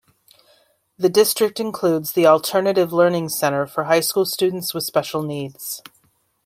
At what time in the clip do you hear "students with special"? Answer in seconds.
4.25-5.21